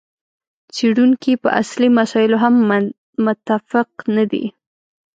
څېړونکي 0.75 1.31
په 1.43 1.49
اصلي 1.61 1.89
مسایلو 1.99 2.37
هم 2.43 2.55
متفق 3.25 3.89
نه 4.15 4.23
دي. 4.31 4.45